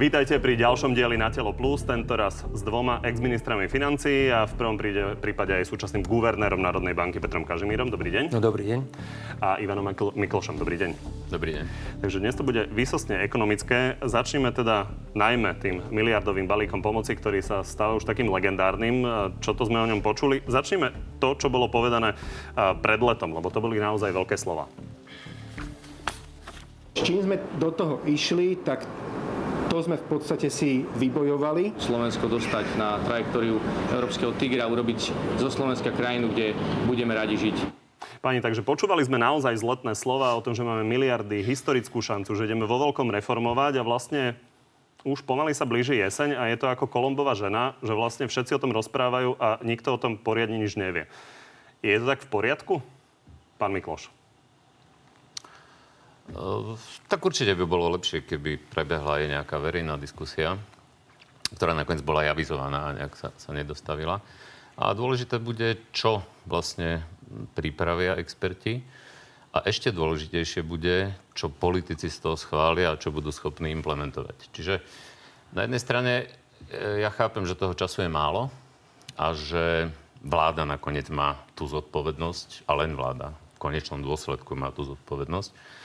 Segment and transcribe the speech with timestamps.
[0.00, 4.56] Vítajte pri ďalšom dieli Na telo plus, tento raz s dvoma ex-ministrami financií a v
[4.56, 4.80] prvom
[5.20, 7.92] prípade aj súčasným guvernérom Národnej banky Petrom Kažimírom.
[7.92, 8.32] Dobrý deň.
[8.32, 8.80] No, dobrý deň.
[9.44, 10.56] A Ivanom Mikl- Miklošom.
[10.56, 10.96] Dobrý deň.
[11.28, 11.64] Dobrý deň.
[12.00, 14.00] Takže dnes to bude výsostne ekonomické.
[14.00, 19.04] Začneme teda najmä tým miliardovým balíkom pomoci, ktorý sa stáva už takým legendárnym.
[19.44, 20.40] Čo to sme o ňom počuli?
[20.48, 22.16] Začneme to, čo bolo povedané
[22.56, 24.64] pred letom, lebo to boli naozaj veľké slova.
[26.96, 28.88] S čím sme do toho išli, tak
[29.70, 31.78] to sme v podstate si vybojovali.
[31.78, 33.62] Slovensko dostať na trajektóriu
[33.94, 36.58] Európskeho tigra, urobiť zo Slovenska krajinu, kde
[36.90, 37.56] budeme radi žiť.
[38.18, 42.50] Pani, takže počúvali sme naozaj zletné slova o tom, že máme miliardy, historickú šancu, že
[42.50, 44.36] ideme vo veľkom reformovať a vlastne
[45.06, 48.60] už pomaly sa blíži jeseň a je to ako Kolombová žena, že vlastne všetci o
[48.60, 51.08] tom rozprávajú a nikto o tom poriadne nič nevie.
[51.80, 52.74] Je to tak v poriadku?
[53.56, 54.19] Pán Mikloš.
[56.30, 56.78] Ehm,
[57.10, 60.54] tak určite by bolo lepšie, keby prebehla aj nejaká verejná diskusia,
[61.54, 64.22] ktorá nakoniec bola aj avizovaná a nejak sa, sa nedostavila.
[64.78, 67.02] A dôležité bude, čo vlastne
[67.58, 68.80] pripravia experti.
[69.50, 74.54] A ešte dôležitejšie bude, čo politici z toho schvália a čo budú schopní implementovať.
[74.54, 74.78] Čiže
[75.50, 76.12] na jednej strane
[76.70, 78.46] e, ja chápem, že toho času je málo
[79.18, 79.90] a že
[80.22, 85.79] vláda nakoniec má tú zodpovednosť, a len vláda v konečnom dôsledku má tú zodpovednosť Eh,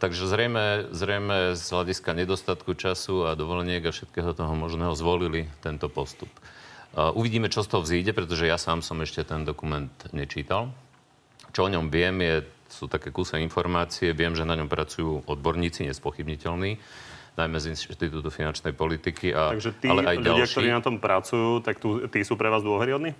[0.00, 5.88] takže zrejme, zrejme z hľadiska nedostatku času a dovoleniek a všetkého toho možného zvolili tento
[5.88, 6.28] postup.
[6.96, 10.72] Uh, uvidíme, čo z toho vzíde, pretože ja sám som ešte ten dokument nečítal.
[11.52, 14.16] Čo o ňom viem, je, sú také kúse informácie.
[14.16, 16.80] Viem, že na ňom pracujú odborníci, nespochybniteľní
[17.36, 20.52] najmä z Inštitútu finančnej politiky a Takže tí ale aj ľudia, ďalší.
[20.56, 23.12] ktorí na tom pracujú, tak tu, tí sú pre vás dôveryhodní?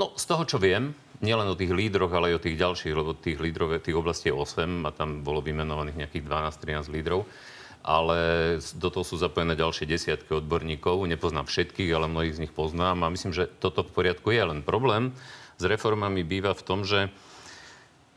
[0.00, 3.16] No, z toho, čo viem, nielen o tých lídroch, ale aj o tých ďalších, lebo
[3.16, 7.28] tých lídrov, tých oblastí je 8 a tam bolo vymenovaných nejakých 12-13 lídrov.
[7.80, 8.20] Ale
[8.76, 11.00] do toho sú zapojené ďalšie desiatky odborníkov.
[11.08, 14.42] Nepoznám všetkých, ale mnohých z nich poznám a myslím, že toto v poriadku je.
[14.44, 15.16] Len problém
[15.56, 17.08] s reformami býva v tom, že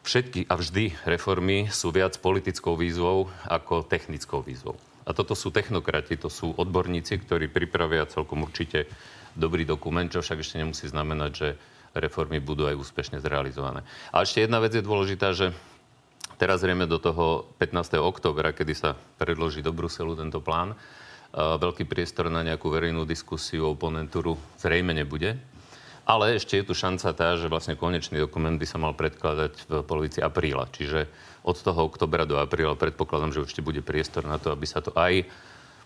[0.04, 4.76] všetky a vždy reformy sú viac politickou výzvou ako technickou výzvou.
[5.04, 8.88] A toto sú technokrati, to sú odborníci, ktorí pripravia celkom určite
[9.36, 11.50] dobrý dokument, čo však ešte nemusí znamenať, že
[11.94, 13.86] reformy budú aj úspešne zrealizované.
[14.10, 15.54] A ešte jedna vec je dôležitá, že
[16.42, 18.02] teraz zrejme do toho 15.
[18.02, 20.74] oktobra, kedy sa predloží do Bruselu tento plán,
[21.34, 25.38] veľký priestor na nejakú verejnú diskusiu, oponentúru zrejme nebude.
[26.04, 29.72] Ale ešte je tu šanca tá, že vlastne konečný dokument by sa mal predkladať v
[29.88, 30.68] polovici apríla.
[30.68, 31.08] Čiže
[31.48, 34.92] od toho oktobra do apríla predpokladám, že určite bude priestor na to, aby sa to
[35.00, 35.24] aj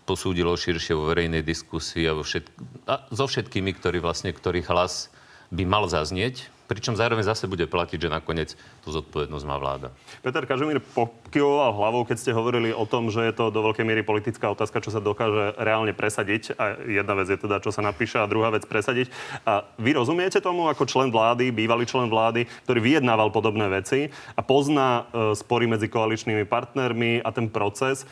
[0.02, 2.50] posúdilo širšie vo verejnej diskusii a, vo všet...
[2.90, 5.12] a so všetkými, ktorí vlastne, ktorých hlas
[5.48, 8.52] by mal zaznieť, pričom zároveň zase bude platiť, že nakoniec
[8.84, 9.88] tú zodpovednosť má vláda.
[10.20, 14.04] Peter Kažimír pokyvoval hlavou, keď ste hovorili o tom, že je to do veľkej miery
[14.04, 16.60] politická otázka, čo sa dokáže reálne presadiť.
[16.60, 19.08] A jedna vec je teda, čo sa napíše, a druhá vec presadiť.
[19.48, 24.44] A vy rozumiete tomu ako člen vlády, bývalý člen vlády, ktorý vyjednával podobné veci a
[24.44, 28.04] pozná e, spory medzi koaličnými partnermi a ten proces.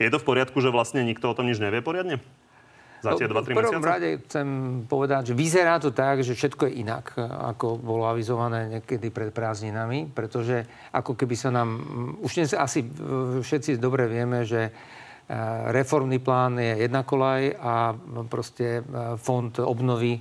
[0.00, 2.24] Je to v poriadku, že vlastne nikto o tom nič nevie poriadne?
[3.00, 3.56] Za tie 2-3 mesiace?
[3.56, 4.48] V prvom rade chcem
[4.84, 10.12] povedať, že vyzerá to tak, že všetko je inak, ako bolo avizované niekedy pred prázdninami,
[10.12, 11.68] pretože ako keby sa nám...
[12.20, 12.84] Už dnes asi
[13.40, 14.70] všetci dobre vieme, že e,
[15.72, 17.96] reformný plán je jedna kolaj a
[18.28, 20.20] proste e, fond obnovy e,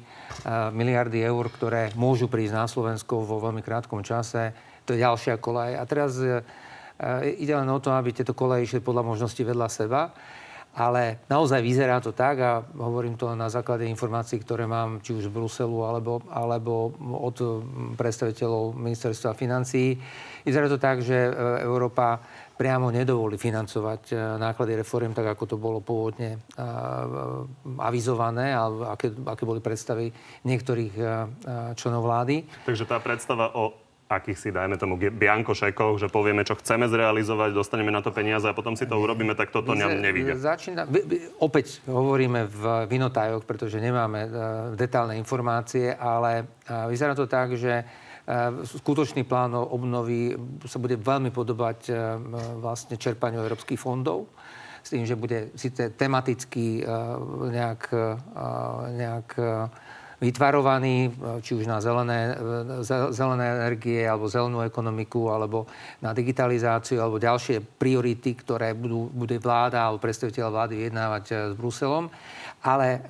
[0.72, 4.56] miliardy eur, ktoré môžu prísť na Slovensko vo veľmi krátkom čase.
[4.88, 5.78] To je ďalšia kolaj.
[5.78, 6.18] A teraz
[7.24, 10.10] ide len o to, aby tieto koleje išli podľa možnosti vedľa seba.
[10.70, 15.28] Ale naozaj vyzerá to tak a hovorím to na základe informácií, ktoré mám či už
[15.28, 17.66] z Bruselu alebo, alebo od
[17.98, 19.98] predstaviteľov ministerstva financií.
[20.46, 21.32] Vyzerá to tak, že e,
[21.66, 22.22] Európa
[22.54, 26.40] priamo nedovolí financovať e, náklady reforiem tak, ako to bolo pôvodne e,
[27.82, 30.14] avizované a aké, aké boli predstavy
[30.46, 30.94] niektorých
[31.76, 32.46] členov vlády.
[32.70, 37.94] Takže tá predstava o akýchsi, dajme tomu, bianko šekoch, že povieme, čo chceme zrealizovať, dostaneme
[37.94, 40.34] na to peniaze a potom si to urobíme, tak toto nám nevíde.
[40.34, 40.90] Začína,
[41.38, 44.32] opäť hovoríme v vinotájoch, pretože nemáme uh,
[44.74, 50.34] detálne informácie, ale uh, vyzerá to tak, že uh, skutočný plán obnovy
[50.66, 51.94] sa bude veľmi podobať
[52.58, 54.26] vlastne čerpaniu európskych fondov
[54.82, 56.82] s tým, že bude síce tematicky
[57.52, 57.92] nejak,
[58.96, 59.28] nejak
[60.20, 62.36] vytvarovaný, či už na zelené,
[63.16, 65.64] zelené energie, alebo zelenú ekonomiku, alebo
[66.04, 71.54] na digitalizáciu, alebo ďalšie priority, ktoré budú, bude vláda alebo predstaviteľ vlády vyjednávať eh, s
[71.56, 72.12] Bruselom.
[72.60, 73.08] Ale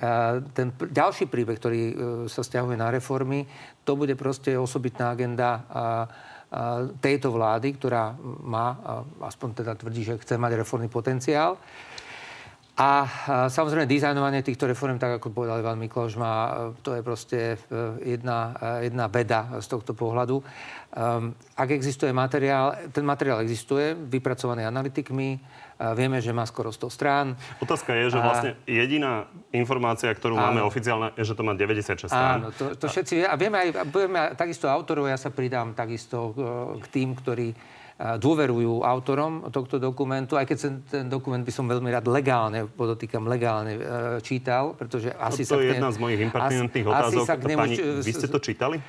[0.54, 1.82] ten ďalší príbeh, ktorý
[2.30, 3.42] sa stiahuje na reformy,
[3.82, 5.66] to bude proste osobitná agenda
[7.02, 8.78] tejto vlády, ktorá má,
[9.22, 11.58] aspoň teda tvrdí, že chce mať reformný potenciál.
[12.80, 13.04] A,
[13.52, 17.60] samozrejme dizajnovanie týchto reform, tak ako povedal Ivan Mikloš, má, to je proste
[18.00, 20.40] jedna, jedna veda z tohto pohľadu.
[20.40, 25.36] Um, ak existuje materiál, ten materiál existuje, vypracovaný analytikmi,
[25.96, 27.26] vieme, že má skoro 100 strán.
[27.60, 30.44] Otázka je, že vlastne jediná informácia, ktorú áno.
[30.52, 32.36] máme oficiálna, je, že to má 96 strán.
[32.36, 33.26] Áno, to, to všetci vie.
[33.28, 36.36] A vieme aj, vieme takisto autorov, ja sa pridám takisto
[36.80, 37.56] k tým, ktorí
[38.00, 43.28] dôverujú autorom tohto dokumentu, aj keď ten, ten dokument by som veľmi rád legálne, podotýkam
[43.28, 43.76] legálne,
[44.24, 45.54] čítal, pretože asi to sa...
[45.56, 47.24] To je jedna z mojich impertinentných otázok.
[47.44, 48.80] Pani, vy ste to čítali?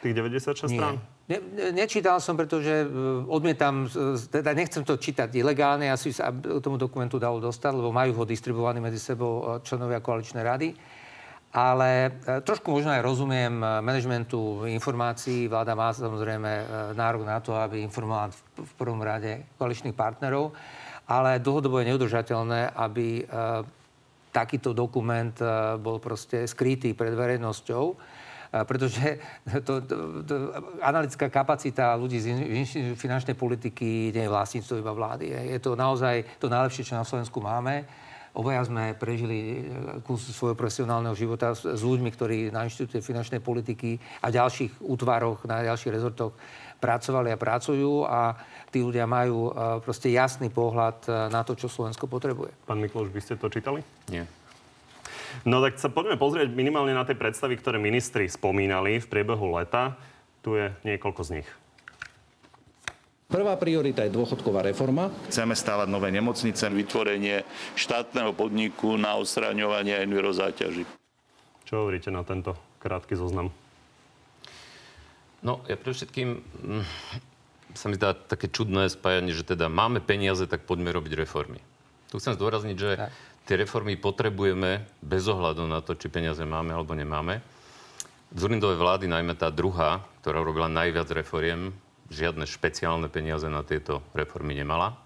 [0.00, 0.96] Tých 96 strán?
[1.30, 1.38] Ne,
[1.70, 2.86] nečítal som, pretože e,
[3.30, 3.86] odmietam,
[4.34, 8.82] teda nechcem to čítať ilegálne, asi sa tomu dokumentu dalo dostať, lebo majú ho distribuovaný
[8.82, 10.68] medzi sebou e, členovia koaličnej rady.
[11.50, 12.10] Ale e,
[12.46, 15.50] trošku možno aj rozumiem manažmentu informácií.
[15.50, 16.50] Vláda má samozrejme
[16.94, 20.54] nárok na to, aby informovala v prvom rade koaličných partnerov,
[21.10, 23.26] ale dlhodobo je neudržateľné, aby
[24.30, 25.34] takýto dokument
[25.82, 27.98] bol proste skrytý pred verejnosťou
[28.50, 29.18] pretože
[29.66, 29.94] to, to,
[30.26, 30.34] to,
[30.82, 32.26] analytická kapacita ľudí z
[32.98, 35.54] finančnej politiky nie je vlastníctvo iba vlády.
[35.54, 37.86] Je to naozaj to najlepšie, čo na Slovensku máme.
[38.30, 43.42] Obaja sme prežili e, kus svojho profesionálneho života s, s ľuďmi, ktorí na Inštitúte finančnej
[43.42, 46.38] politiky a ďalších útvaroch, na ďalších rezortoch
[46.78, 48.38] pracovali a pracujú a
[48.70, 52.54] tí ľudia majú e, proste jasný pohľad e, na to, čo Slovensko potrebuje.
[52.70, 53.82] Pán Mikloš, by ste to čítali?
[54.08, 54.24] Nie.
[55.46, 59.94] No tak sa poďme pozrieť minimálne na tie predstavy, ktoré ministri spomínali v priebehu leta.
[60.42, 61.48] Tu je niekoľko z nich.
[63.30, 65.06] Prvá priorita je dôchodková reforma.
[65.30, 66.66] Chceme stávať nové nemocnice.
[66.66, 67.46] Vytvorenie
[67.78, 70.82] štátneho podniku na odstraňovanie envirozáťaží.
[71.62, 73.54] Čo hovoríte na tento krátky zoznam?
[75.46, 76.84] No, ja pre všetkým mm,
[77.78, 81.62] sa mi zdá také čudné spájanie, že teda máme peniaze, tak poďme robiť reformy.
[82.10, 83.14] Tu chcem zdôrazniť, že tak
[83.46, 87.38] tie reformy potrebujeme bez ohľadu na to, či peniaze máme alebo nemáme.
[88.34, 91.70] Zurindové vlády, najmä tá druhá, ktorá robila najviac reforiem,
[92.10, 94.98] žiadne špeciálne peniaze na tieto reformy nemala.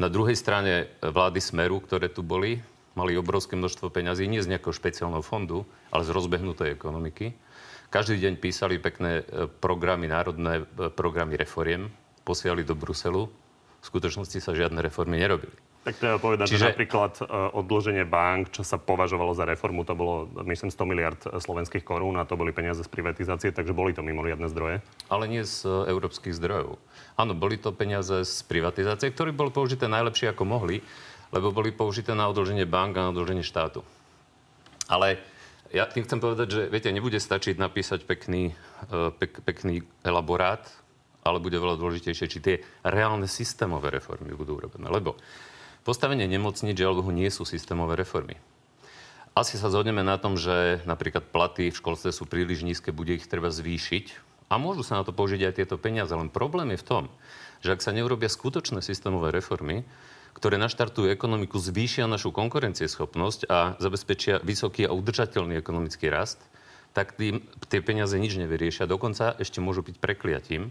[0.00, 2.62] Na druhej strane vlády Smeru, ktoré tu boli,
[2.94, 7.36] mali obrovské množstvo peňazí, nie z nejakého špeciálneho fondu, ale z rozbehnutej ekonomiky.
[7.92, 11.92] Každý deň písali pekné e, programy, národné e, programy reforiem,
[12.24, 13.28] posielali do Bruselu.
[13.82, 15.52] V skutočnosti sa žiadne reformy nerobili.
[15.82, 16.62] Tak treba povedať, Čiže...
[16.62, 21.20] že napríklad uh, odloženie bank, čo sa považovalo za reformu, to bolo, myslím, 100 miliard
[21.26, 24.78] e, slovenských korún a to boli peniaze z privatizácie, takže boli to mimoriadne zdroje.
[25.10, 26.78] Ale nie z uh, európskych zdrojov.
[27.18, 30.86] Áno, boli to peniaze z privatizácie, ktoré boli použité najlepšie ako mohli,
[31.34, 33.82] lebo boli použité na odloženie bank a na odloženie štátu.
[34.86, 35.18] Ale
[35.74, 38.52] ja tým chcem povedať, že viete, nebude stačiť napísať pekný,
[39.16, 40.60] pek, pekný elaborát,
[41.24, 44.92] ale bude veľa dôležitejšie, či tie reálne systémové reformy budú urobené.
[44.92, 45.16] Lebo
[45.82, 48.38] Postavenie nemocnic, žiaľ nie sú systémové reformy.
[49.34, 53.26] Asi sa zhodneme na tom, že napríklad platy v školstve sú príliš nízke, bude ich
[53.26, 54.14] treba zvýšiť
[54.46, 56.14] a môžu sa na to použiť aj tieto peniaze.
[56.14, 57.04] Len problém je v tom,
[57.66, 59.82] že ak sa neurobia skutočné systémové reformy,
[60.38, 66.38] ktoré naštartujú ekonomiku, zvýšia našu konkurencieschopnosť a zabezpečia vysoký a udržateľný ekonomický rast,
[66.94, 68.86] tak tým, tie peniaze nič nevyriešia.
[68.86, 70.70] Dokonca ešte môžu byť prekliatím,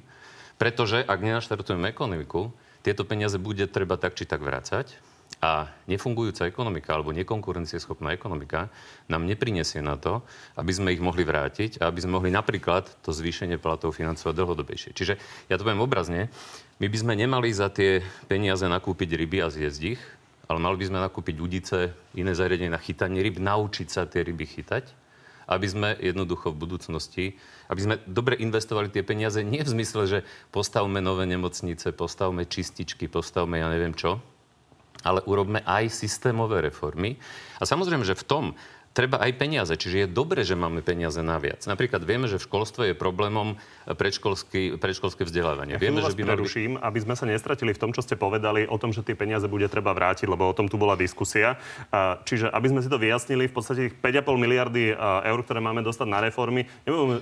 [0.55, 4.97] pretože ak nenaštartujeme ekonomiku, tieto peniaze bude treba tak či tak vrácať
[5.41, 8.69] a nefungujúca ekonomika alebo nekonkurencieschopná ekonomika
[9.09, 10.21] nám neprinesie na to,
[10.53, 14.91] aby sme ich mohli vrátiť a aby sme mohli napríklad to zvýšenie platov financovať dlhodobejšie.
[14.93, 15.17] Čiže
[15.49, 16.29] ja to poviem obrazne,
[16.77, 20.01] my by sme nemali za tie peniaze nakúpiť ryby a zjesť ich,
[20.45, 21.77] ale mali by sme nakúpiť udice,
[22.13, 25.01] iné zariadenie na chytanie ryb, naučiť sa tie ryby chytať
[25.47, 27.25] aby sme jednoducho v budúcnosti,
[27.71, 30.19] aby sme dobre investovali tie peniaze, nie v zmysle, že
[30.53, 34.21] postavme nové nemocnice, postavme čističky, postavme ja neviem čo,
[35.01, 37.17] ale urobme aj systémové reformy.
[37.57, 38.45] A samozrejme, že v tom,
[38.91, 39.71] treba aj peniaze.
[39.71, 41.63] Čiže je dobre, že máme peniaze naviac.
[41.63, 43.55] Napríklad vieme, že v školstve je problémom
[43.87, 45.75] predškolské vzdelávanie.
[45.75, 48.75] Ja vieme, že by preruším, aby sme sa nestratili v tom, čo ste povedali o
[48.75, 51.55] tom, že tie peniaze bude treba vrátiť, lebo o tom tu bola diskusia.
[52.27, 56.19] Čiže aby sme si to vyjasnili, v podstate 5,5 miliardy eur, ktoré máme dostať na
[56.19, 56.67] reformy,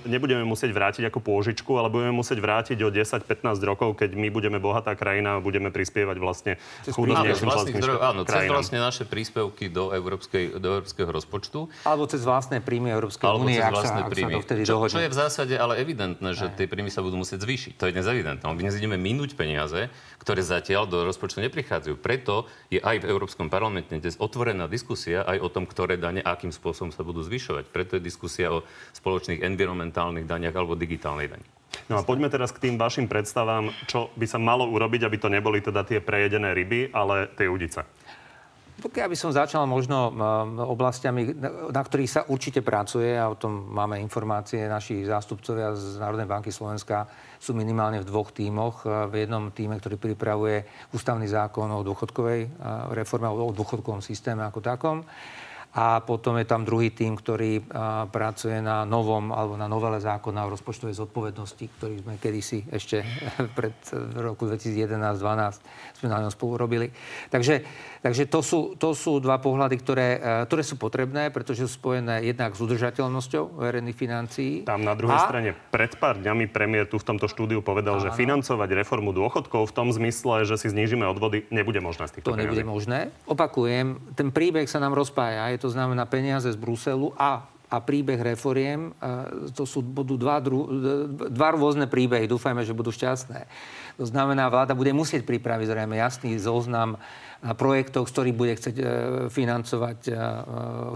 [0.04, 3.30] nebudeme musieť vrátiť ako pôžičku, ale budeme musieť vrátiť o 10-15
[3.62, 6.52] rokov, keď my budeme bohatá krajina a budeme prispievať vlastne
[6.90, 11.08] chudobnejším členským Áno, cez vlastne naše príspevky do, európskej, do európskeho
[11.66, 11.88] rozpočtu štátu.
[11.88, 14.32] Alebo cez vlastné príjmy Európskej únie, ak vlastné sa, príjmy.
[14.40, 17.44] Ak sa čo, čo je v zásade ale evidentné, že tie príjmy sa budú musieť
[17.44, 17.72] zvýšiť.
[17.76, 18.44] To je dnes evidentné.
[18.44, 19.90] My dnes ideme minúť peniaze,
[20.22, 21.94] ktoré zatiaľ do rozpočtu neprichádzajú.
[22.00, 26.54] Preto je aj v Európskom parlamente dnes otvorená diskusia aj o tom, ktoré dane akým
[26.54, 27.68] spôsobom sa budú zvyšovať.
[27.68, 28.64] Preto je diskusia o
[28.94, 31.46] spoločných environmentálnych daniach alebo digitálnej dani.
[31.86, 35.30] No a poďme teraz k tým vašim predstavám, čo by sa malo urobiť, aby to
[35.30, 37.86] neboli teda tie prejedené ryby, ale tie udice.
[38.80, 40.08] Pokiaľ by som začal možno
[40.64, 41.36] oblastiami,
[41.68, 46.48] na ktorých sa určite pracuje, a o tom máme informácie, naši zástupcovia z Národnej banky
[46.48, 47.04] Slovenska
[47.36, 48.88] sú minimálne v dvoch tímoch.
[48.88, 50.64] V jednom týme, ktorý pripravuje
[50.96, 52.48] ústavný zákon o dôchodkovej
[52.96, 55.04] reforme, o dôchodkovom systéme ako takom
[55.70, 57.62] a potom je tam druhý tým, ktorý
[58.10, 63.06] pracuje na novom alebo na novele zákona o rozpočtovej zodpovednosti, ktorý sme kedysi ešte
[63.58, 63.74] pred
[64.18, 66.88] roku 2011-2012 sme na ňom spolu robili.
[67.28, 67.62] Takže,
[68.00, 70.08] takže to, sú, to sú dva pohľady, ktoré,
[70.48, 74.52] ktoré sú potrebné, pretože sú spojené jednak s udržateľnosťou verejných financií.
[74.64, 75.28] Tam na druhej a...
[75.28, 78.04] strane pred pár dňami premiér tu v tomto štúdiu povedal, Áno.
[78.08, 82.32] že financovať reformu dôchodkov v tom zmysle, že si znížime odvody, nebude možné z týchto
[82.32, 82.48] To peniazí.
[82.48, 82.98] nebude možné.
[83.28, 85.52] Opakujem, ten príbeh sa nám rozpája.
[85.52, 90.42] Je to znamená peniaze z Bruselu a a príbeh reforiem, e, to sú, budú dva,
[90.42, 90.66] dru,
[91.30, 92.26] dva rôzne príbehy.
[92.26, 93.46] Dúfajme, že budú šťastné.
[94.02, 96.98] To znamená, vláda bude musieť pripraviť zrejme jasný zoznam
[97.40, 98.84] projektov, ktorý bude chcieť e,
[99.30, 100.18] financovať, e,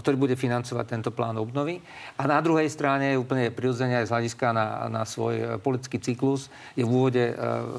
[0.03, 1.79] ktorý bude financovať tento plán obnovy.
[2.19, 6.83] A na druhej strane, úplne prirodzene aj z hľadiska na, na svoj politický cyklus, je
[6.83, 7.23] v úvode,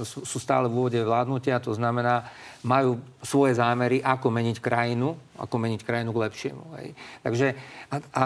[0.02, 2.26] sú stále v úvode vládnutia, to znamená,
[2.66, 6.64] majú svoje zámery, ako meniť krajinu, ako meniť krajinu k lepšiemu.
[6.82, 6.88] Hej.
[7.22, 7.46] Takže
[7.92, 8.24] a, a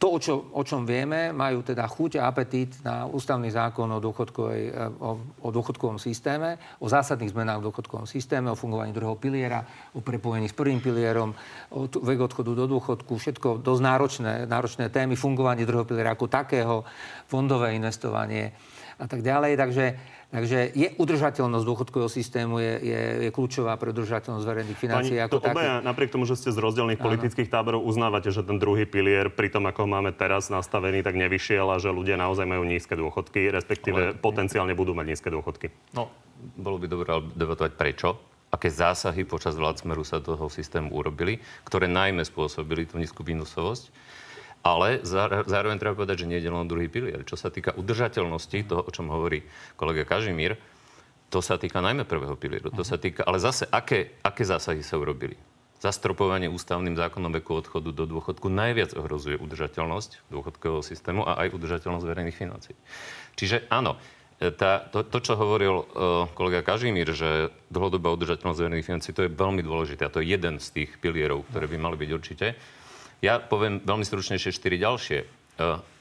[0.00, 4.00] to, o, čo, o čom vieme, majú teda chuť a apetít na ústavný zákon o,
[4.00, 9.20] dôchodkovej, e, o, o dôchodkovom systéme, o zásadných zmenách v dôchodkovom systéme, o fungovaní druhého
[9.20, 9.60] piliera,
[9.92, 11.36] o prepojení s prvým pilierom,
[11.76, 16.80] o vek odchodu do dôchodku, všetko dosť náročné, náročné témy, fungovanie druhého piliera ako takého,
[17.28, 18.56] fondové investovanie
[18.96, 19.52] a tak ďalej.
[19.60, 19.84] Takže
[20.30, 25.18] Takže je udržateľnosť dôchodkového systému je, je, je kľúčová pre udržateľnosť verejných financií.
[25.18, 28.62] Pani, ako to obaja, napriek tomu, že ste z rozdielných politických táborov, uznávate, že ten
[28.62, 32.46] druhý pilier, pri tom, ako ho máme teraz nastavený, tak nevyšiel a že ľudia naozaj
[32.46, 34.16] majú nízke dôchodky, respektíve Ale...
[34.22, 35.74] potenciálne budú mať nízke dôchodky.
[35.98, 36.06] No,
[36.54, 41.86] bolo by dobré debatovať prečo aké zásahy počas vlád Smeru sa toho systému urobili, ktoré
[41.86, 43.94] najmä spôsobili tú nízku výnosovosť.
[44.60, 45.00] Ale
[45.48, 47.24] zároveň treba povedať, že nie je len druhý pilier.
[47.24, 49.40] Čo sa týka udržateľnosti, toho, o čom hovorí
[49.80, 50.60] kolega Kažimír,
[51.30, 52.68] to sa týka najmä prvého pilieru.
[52.74, 55.38] To sa týka, ale zase, aké, aké zásahy sa urobili?
[55.80, 62.04] Zastropovanie ústavným zákonom veku odchodu do dôchodku najviac ohrozuje udržateľnosť dôchodkového systému a aj udržateľnosť
[62.04, 62.76] verejných financií.
[63.38, 63.96] Čiže áno,
[64.40, 65.84] tá, to, to, čo hovoril uh,
[66.36, 70.04] kolega Kažimír, že dlhodobá udržateľnosť verejných financií, to je veľmi dôležité.
[70.04, 72.46] A to je jeden z tých pilierov, ktoré by mali byť určite.
[73.20, 75.26] Ja poviem veľmi stručnejšie štyri ďalšie, e,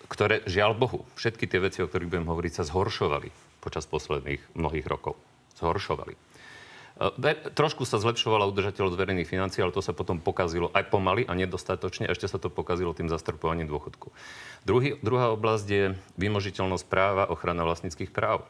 [0.08, 4.88] ktoré, žiaľ Bohu, všetky tie veci, o ktorých budem hovoriť, sa zhoršovali počas posledných mnohých
[4.88, 5.20] rokov.
[5.60, 6.16] Zhoršovali.
[6.16, 11.36] E, trošku sa zlepšovala udržateľnosť verejných financií, ale to sa potom pokazilo aj pomaly a
[11.36, 12.08] nedostatočne.
[12.08, 14.16] A ešte sa to pokazilo tým zastrpovaním dôchodku.
[14.64, 15.84] Druhý, druhá oblasť je
[16.16, 18.48] vymožiteľnosť práva, ochrana vlastníckých práv.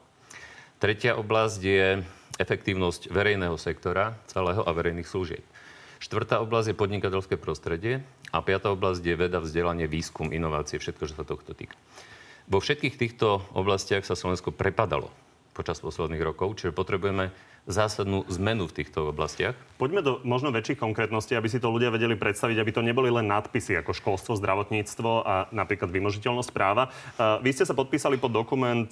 [0.78, 1.88] Tretia oblasť je
[2.40, 5.44] efektívnosť verejného sektora celého a verejných služieb.
[6.00, 8.00] Štvrtá oblasť je podnikateľské prostredie
[8.32, 11.76] a piatá oblasť je veda, vzdelanie, výskum, inovácie, všetko, čo sa tohto týka.
[12.48, 15.12] Vo všetkých týchto oblastiach sa Slovensko prepadalo
[15.52, 17.30] počas posledných rokov, čiže potrebujeme
[17.66, 19.58] zásadnú zmenu v týchto oblastiach.
[19.80, 23.32] Poďme do možno väčších konkrétností, aby si to ľudia vedeli predstaviť, aby to neboli len
[23.32, 26.92] nadpisy ako školstvo, zdravotníctvo a napríklad vymožiteľnosť práva.
[27.16, 28.92] Uh, vy ste sa podpísali pod dokument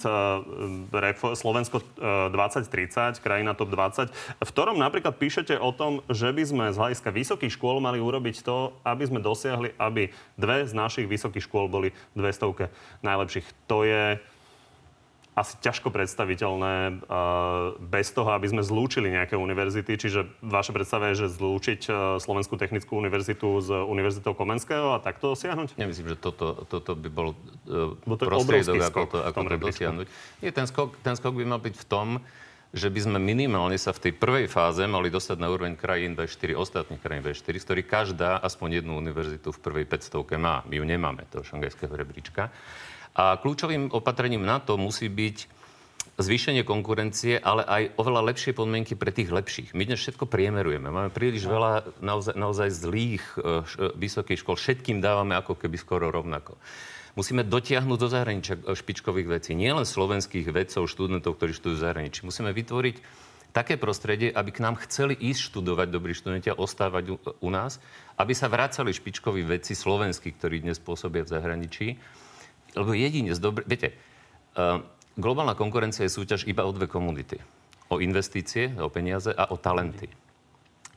[0.88, 4.08] Refo- Slovensko uh, 2030, krajina top 20,
[4.40, 8.40] v ktorom napríklad píšete o tom, že by sme z hľadiska vysokých škôl mali urobiť
[8.40, 10.08] to, aby sme dosiahli, aby
[10.40, 12.70] dve z našich vysokých škôl boli 200
[13.04, 13.46] najlepších.
[13.68, 14.16] To je
[15.38, 16.74] asi ťažko predstaviteľné
[17.06, 19.94] uh, bez toho, aby sme zlúčili nejaké univerzity.
[19.94, 25.38] Čiže vaša predstava je, že zlúčiť uh, Slovenskú technickú univerzitu s Univerzitou Komenského a takto
[25.38, 25.78] dosiahnuť?
[25.78, 27.38] Nemyslím, že toto, toto by bol
[27.70, 30.06] uh, prostriedok, ako to, ako to dosiahnuť.
[30.42, 32.08] Nie, ten skok, ten skok by mal byť v tom,
[32.68, 36.52] že by sme minimálne sa v tej prvej fáze mali dostať na úroveň krajín 24,
[36.52, 40.60] ostatných krajín 24, z ktorých každá aspoň jednu univerzitu v prvej 500 má.
[40.68, 42.52] My ju nemáme, toho šangajského rebríčka.
[43.18, 45.58] A kľúčovým opatrením na to musí byť
[46.22, 49.74] zvýšenie konkurencie, ale aj oveľa lepšie podmienky pre tých lepších.
[49.74, 50.86] My dnes všetko priemerujeme.
[50.86, 53.66] Máme príliš veľa naozaj, naozaj zlých uh,
[53.98, 54.54] vysokých škôl.
[54.54, 56.54] Všetkým dávame ako keby skoro rovnako.
[57.18, 59.50] Musíme dotiahnuť do zahraničia e, špičkových vecí.
[59.50, 62.22] Nie len slovenských vedcov, študentov, ktorí študujú v zahraničí.
[62.22, 63.02] Musíme vytvoriť
[63.50, 67.82] také prostredie, aby k nám chceli ísť študovať dobrí študenti a ostávať u, u nás,
[68.22, 71.98] aby sa vracali špičkoví vedci slovenskí, ktorí dnes pôsobia v zahraničí
[72.74, 73.62] lebo jedine z dobre...
[73.64, 73.94] Viete,
[74.58, 74.82] uh,
[75.16, 77.40] globálna konkurencia je súťaž iba o dve komunity.
[77.88, 80.12] O investície, o peniaze a o talenty.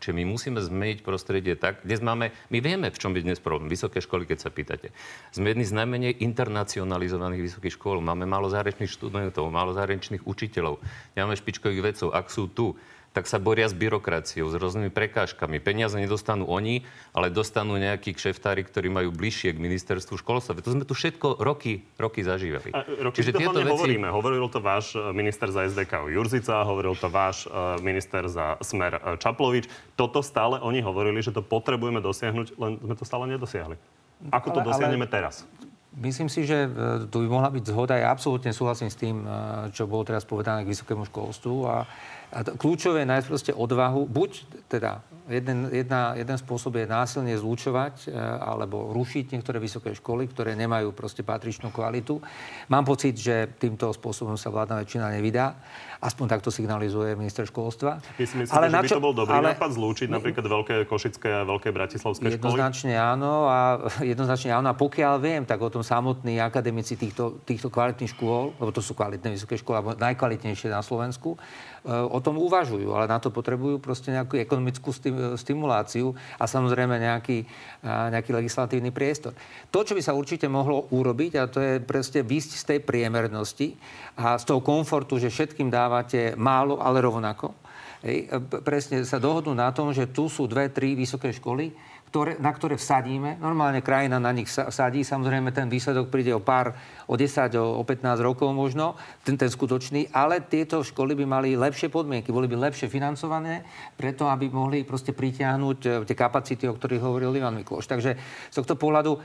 [0.01, 1.85] Čiže my musíme zmeniť prostredie tak.
[1.85, 3.69] Dnes máme, my vieme, v čom je dnes problém.
[3.69, 4.89] Vysoké školy, keď sa pýtate.
[5.29, 8.01] Sme jedni z najmenej internacionalizovaných vysokých škôl.
[8.01, 10.81] Máme málo zahraničných študentov, málo zahraničných učiteľov.
[11.13, 12.09] Nemáme špičkových vedcov.
[12.17, 12.73] Ak sú tu
[13.11, 15.59] tak sa boria s byrokraciou, s rôznymi prekážkami.
[15.59, 20.55] Peniaze nedostanú oni, ale dostanú nejakí kšeftári, ktorí majú bližšie k ministerstvu školstva.
[20.63, 22.71] To sme tu všetko roky, roky zažívali.
[22.71, 23.67] A, roky Čiže tieto veci...
[23.67, 24.07] hovoríme.
[24.07, 28.95] Hovoril to váš e, minister za SDK Jurzica, hovoril to váš uh, minister za Smer
[28.95, 29.67] uh, Čaplovič.
[29.99, 33.75] Toto stále oni hovorili, že to potrebujeme dosiahnuť, len sme to stále nedosiahli.
[34.29, 35.11] Ako to ale, dosiahneme ale...
[35.11, 35.43] teraz?
[35.91, 36.71] Myslím si, že
[37.11, 37.99] tu by mohla byť zhoda.
[37.99, 39.27] Ja absolútne súhlasím s tým,
[39.75, 41.55] čo bolo teraz povedané k vysokému školstvu.
[41.67, 41.83] A
[42.31, 48.17] a kľúčové je nájsť odvahu, buď teda jeden, jedna, jeden spôsob je násilne zlúčovať e,
[48.17, 52.17] alebo rušiť niektoré vysoké školy, ktoré nemajú proste patričnú kvalitu.
[52.71, 55.59] Mám pocit, že týmto spôsobom sa vládna väčšina nevydá.
[56.01, 58.01] Aspoň takto signalizuje minister školstva.
[58.17, 61.29] Myslím, myslíte, ale že by čo, to bol dobrý ale, nápad zlúčiť napríklad veľké košické
[61.29, 62.35] a veľké bratislavské školy?
[62.41, 63.59] Jednoznačne áno a
[64.11, 64.73] jednoznačne áno.
[64.73, 68.97] A pokiaľ viem, tak o tom samotní akademici týchto, týchto kvalitných škôl, lebo to sú
[68.97, 73.77] kvalitné vysoké školy, alebo najkvalitnejšie na Slovensku, e, o tom uvažujú, ale na to potrebujú
[73.77, 75.10] proste nejakú ekonomickú stimuláciu
[76.41, 77.45] a samozrejme nejaký,
[77.85, 79.37] nejaký legislatívny priestor.
[79.69, 83.77] To, čo by sa určite mohlo urobiť, a to je proste vysť z tej priemernosti
[84.17, 87.51] a z toho komfortu, že všetkým dáva dávate málo, ale rovnako.
[88.01, 88.31] Hej,
[88.63, 91.69] presne sa dohodnú na tom, že tu sú dve, tri vysoké školy,
[92.11, 93.39] ktoré, na ktoré vsadíme.
[93.39, 95.07] Normálne krajina na nich vsadí.
[95.07, 96.75] Samozrejme, ten výsledok príde o pár,
[97.07, 100.11] o 10, o, o 15 rokov možno, ten, ten skutočný.
[100.11, 103.63] Ale tieto školy by mali lepšie podmienky, boli by lepšie financované,
[103.95, 107.87] preto aby mohli proste pritiahnuť e, tie kapacity, o ktorých hovoril Ivan Mikloš.
[107.87, 108.19] Takže
[108.51, 109.15] z tohto pohľadu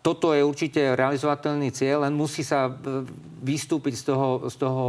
[0.00, 3.04] toto je určite realizovateľný cieľ, len musí sa e,
[3.44, 4.84] vystúpiť z toho, z toho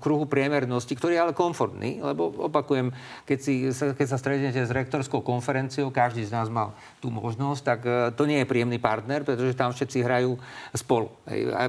[0.00, 2.88] kruhu priemernosti, ktorý je ale komfortný, lebo opakujem,
[3.28, 7.80] keď, si, keď sa stretnete s rektorskou konferenciou, každý z nás mal tú možnosť, tak
[7.84, 10.40] e, to nie je príjemný partner, pretože tam všetci hrajú
[10.72, 11.12] spolu.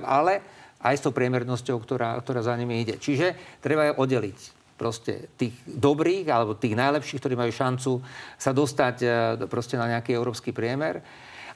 [0.07, 0.39] Ale
[0.79, 2.95] aj s tou priemernosťou, ktorá, ktorá za nimi ide.
[2.95, 4.39] Čiže treba je oddeliť
[4.79, 7.99] proste tých dobrých alebo tých najlepších, ktorí majú šancu
[8.39, 9.07] sa dostať e,
[9.51, 11.03] proste na nejaký európsky priemer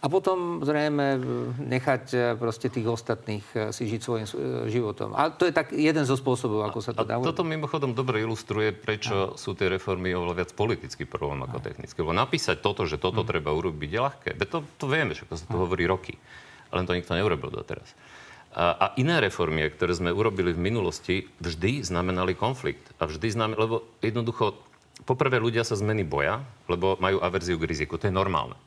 [0.03, 1.15] a potom zrejme
[1.63, 4.35] nechať e, proste tých ostatných e, si žiť svojím e,
[4.67, 5.15] životom.
[5.15, 7.31] A to je tak jeden zo spôsobov, ako sa to dá urobiť.
[7.31, 9.39] Toto mimochodom dobre ilustruje, prečo a.
[9.39, 12.03] sú tie reformy oveľa viac politický problém ako technický.
[12.03, 13.29] Lebo napísať toto, že toto hmm.
[13.31, 14.29] treba urobiť, je ľahké.
[14.51, 16.19] To, to vieme, že to sa to hovorí roky.
[16.67, 17.95] Ale to nikto neurobil doteraz.
[18.59, 22.91] A, a iné reformy, ktoré sme urobili v minulosti, vždy znamenali konflikt.
[22.99, 24.59] A vždy znamenali, lebo jednoducho,
[25.07, 27.95] poprvé ľudia sa zmeny boja, lebo majú averziu k riziku.
[27.95, 28.59] To je normálne.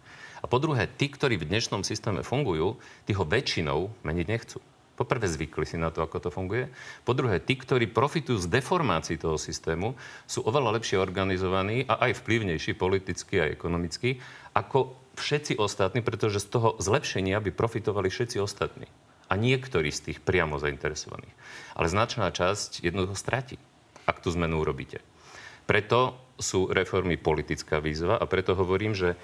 [0.47, 4.63] A po druhé, tí, ktorí v dnešnom systéme fungujú, tí ho väčšinou meniť nechcú.
[4.95, 6.71] Poprvé zvykli si na to, ako to funguje.
[7.03, 9.99] Po druhé, tí, ktorí profitujú z deformácií toho systému,
[10.31, 14.23] sú oveľa lepšie organizovaní a aj vplyvnejší politicky a ekonomicky
[14.55, 18.87] ako všetci ostatní, pretože z toho zlepšenia by profitovali všetci ostatní.
[19.27, 21.35] A niektorí z tých priamo zainteresovaných.
[21.75, 23.59] Ale značná časť jednoducho stratí,
[24.07, 25.03] ak tú zmenu urobíte.
[25.67, 29.19] Preto sú reformy politická výzva a preto hovorím, že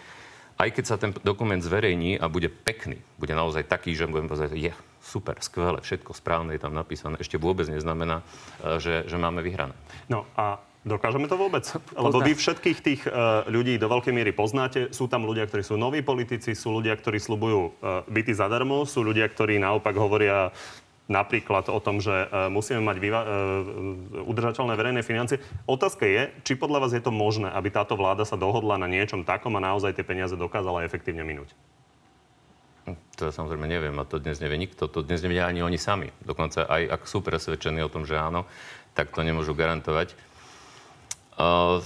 [0.58, 4.54] aj keď sa ten dokument zverejní a bude pekný, bude naozaj taký, že budem povedať,
[4.56, 8.22] je super, skvelé, všetko správne je tam napísané, ešte vôbec neznamená,
[8.62, 9.74] e, že, že máme vyhrané.
[10.06, 11.62] No a Dokážeme to vôbec?
[11.94, 14.90] Lebo vy všetkých tých uh, ľudí do veľkej miery poznáte.
[14.90, 19.06] Sú tam ľudia, ktorí sú noví politici, sú ľudia, ktorí slubujú uh, byty zadarmo, sú
[19.06, 20.50] ľudia, ktorí naopak hovoria
[21.12, 23.30] napríklad o tom, že e, musíme mať vyva- e,
[24.24, 25.38] udržateľné verejné financie.
[25.68, 29.28] Otázka je, či podľa vás je to možné, aby táto vláda sa dohodla na niečom
[29.28, 31.52] takom a naozaj tie peniaze dokázala efektívne minúť.
[33.20, 34.90] To ja samozrejme neviem a to dnes nevie nikto.
[34.90, 36.10] To dnes nevedia ani oni sami.
[36.24, 38.48] Dokonca aj ak sú presvedčení o tom, že áno,
[38.96, 40.18] tak to nemôžu garantovať.
[41.38, 41.78] Uh,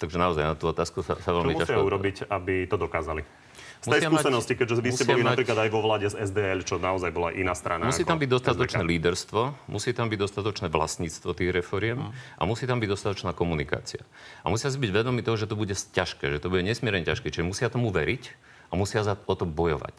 [0.00, 1.68] takže naozaj na tú otázku sa, sa veľmi ťažko...
[1.68, 3.43] Čo musia urobiť, aby to dokázali?
[3.84, 6.64] Z tej skúsenosti, mať, keďže vy ste boli mať, napríklad aj vo vláde z SDL,
[6.64, 7.84] čo naozaj bola iná strana.
[7.84, 8.92] Musí tam byť dostatočné SDK.
[8.96, 12.40] líderstvo, musí tam byť dostatočné vlastníctvo tých reforiem hmm.
[12.40, 14.00] a musí tam byť dostatočná komunikácia.
[14.40, 17.28] A musia si byť vedomi toho, že to bude ťažké, že to bude nesmierne ťažké,
[17.28, 18.32] čiže musia tomu veriť
[18.72, 19.96] a musia za o to bojovať.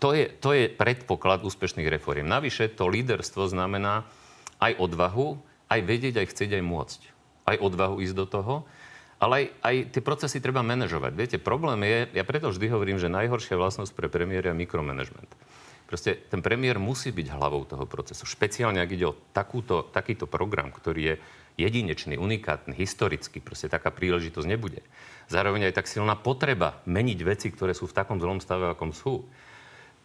[0.00, 2.26] To je, to je predpoklad úspešných reforiem.
[2.26, 4.08] Navyše to líderstvo znamená
[4.58, 5.38] aj odvahu,
[5.68, 7.00] aj vedieť, aj chcieť, aj môcť.
[7.44, 8.54] Aj odvahu ísť do toho
[9.18, 11.12] ale aj, aj tie procesy treba manažovať.
[11.14, 15.30] Viete, problém je, ja preto vždy hovorím, že najhoršia vlastnosť pre premiéra je mikromanagement.
[15.84, 18.24] Proste ten premiér musí byť hlavou toho procesu.
[18.24, 21.14] Špeciálne, ak ide o takúto, takýto program, ktorý je
[21.54, 24.82] jedinečný, unikátny, historický, proste taká príležitosť nebude.
[25.30, 29.28] Zároveň aj tak silná potreba meniť veci, ktoré sú v takom zlom stave, akom sú.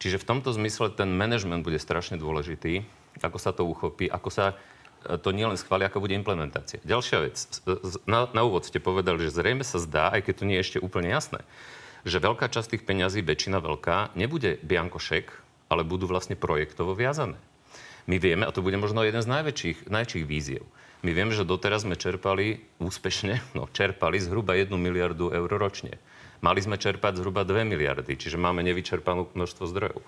[0.00, 2.86] Čiže v tomto zmysle ten manažment bude strašne dôležitý,
[3.20, 4.54] ako sa to uchopí, ako sa
[5.00, 6.82] to nielen schvália, ako bude implementácia.
[6.84, 7.36] Ďalšia vec.
[8.04, 10.78] Na, na úvod ste povedali, že zrejme sa zdá, aj keď to nie je ešte
[10.84, 11.40] úplne jasné,
[12.04, 15.26] že veľká časť tých peňazí, väčšina veľká, nebude biankošek,
[15.72, 17.36] ale budú vlastne projektovo viazané.
[18.08, 20.64] My vieme, a to bude možno jeden z najväčších, najväčších víziev,
[21.00, 25.96] my vieme, že doteraz sme čerpali úspešne, no čerpali zhruba 1 miliardu eur ročne.
[26.40, 30.00] Mali sme čerpať zhruba 2 miliardy, čiže máme nevyčerpanú množstvo zdrojov.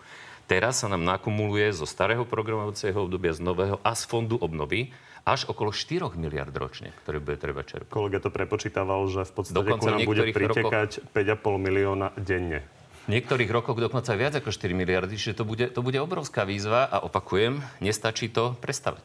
[0.51, 5.47] Teraz sa nám nakumuluje zo starého programovacieho obdobia, z nového a z fondu obnovy až
[5.47, 7.95] okolo 4 miliard ročne, ktoré bude treba čerpať.
[7.95, 11.61] Kolega to prepočítaval, že v podstate Dokonca ku nám bude pritekať rokoch...
[11.63, 12.67] 5,5 milióna denne.
[13.07, 16.87] V niektorých rokoch dokonca viac ako 4 miliardy, čiže to bude, to bude obrovská výzva
[16.87, 19.03] a opakujem, nestačí to prestavať.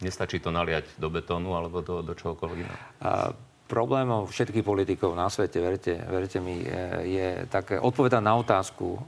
[0.00, 2.78] Nestačí to naliať do betónu alebo do, do čohokoľvek iného.
[3.02, 3.34] A
[3.70, 6.58] problémov všetkých politikov na svete, verte, verte mi,
[7.06, 8.98] je také odpovedať na otázku,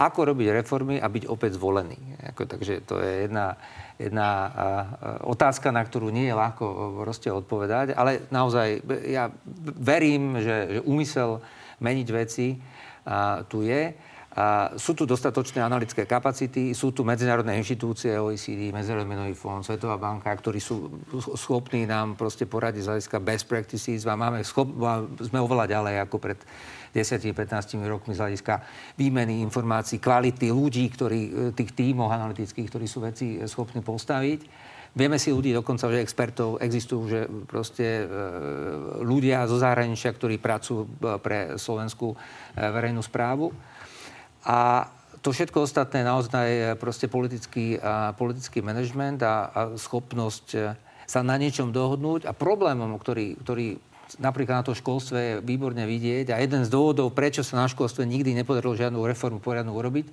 [0.00, 2.00] ako robiť reformy a byť opäť zvolený.
[2.32, 3.60] Takže to je jedna,
[4.00, 4.28] jedna
[5.28, 9.28] otázka, na ktorú nie je ľahko proste odpovedať, ale naozaj ja
[9.60, 11.44] verím, že, že úmysel
[11.84, 12.56] meniť veci
[13.52, 13.92] tu je.
[14.30, 19.98] A sú tu dostatočné analytické kapacity, sú tu medzinárodné inštitúcie, OECD, Medzinárodný menový fond, Svetová
[19.98, 21.02] banka, ktorí sú
[21.34, 24.70] schopní nám proste poradiť z hľadiska best practices a máme schop,
[25.18, 26.38] sme oveľa ďalej ako pred
[26.94, 28.54] 10-15 rokmi z hľadiska
[28.94, 34.40] výmeny informácií, kvality ľudí, ktorí, e, tých tímov analytických, ktorí sú veci schopní postaviť.
[34.90, 38.04] Vieme si ľudí, dokonca že expertov existujú, že proste e,
[39.02, 40.88] ľudia zo zahraničia, ktorí pracujú e,
[41.18, 42.14] pre slovenskú
[42.54, 43.50] verejnú správu.
[44.44, 44.88] A
[45.20, 50.60] to všetko ostatné naozaj je proste politický, a, politický manažment a, a schopnosť e,
[51.04, 52.24] sa na niečom dohodnúť.
[52.24, 53.76] A problémom, ktorý, ktorý
[54.18, 58.02] napríklad na to školstve je výborne vidieť a jeden z dôvodov, prečo sa na školstve
[58.02, 60.06] nikdy nepodarilo žiadnu reformu poriadnu urobiť,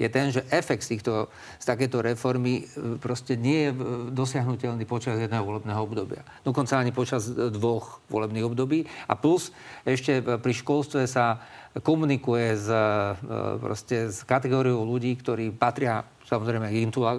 [0.00, 1.28] je ten, že efekt z, týchto,
[1.60, 3.76] z takéto reformy e, proste nie je e,
[4.14, 6.24] dosiahnutelný počas jedného volebného obdobia.
[6.46, 8.88] Dokonca ani počas dvoch volebných období.
[9.10, 9.52] A plus
[9.84, 11.44] ešte pri školstve sa
[11.80, 13.24] komunikuje s, e,
[13.56, 16.68] proste, s kategóriou ľudí, ktorí patria samozrejme